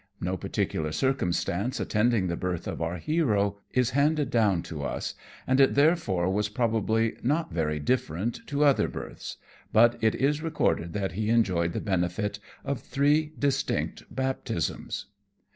[0.19, 5.13] No particular circumstance attending the birth of our hero is handed down to us,
[5.45, 9.37] and it therefore was, probably, not very different to other births;
[9.71, 15.05] but it is recorded that he enjoyed the benefit of three distinct Baptisms.